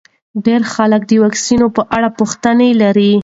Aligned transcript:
ډېر 0.45 0.61
خلک 0.73 1.01
د 1.07 1.11
واکسین 1.23 1.61
په 1.75 1.81
اړه 1.95 2.09
پوښتنې 2.19 2.69
لري. 2.81 3.11